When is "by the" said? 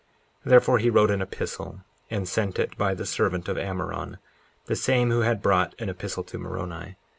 2.75-3.05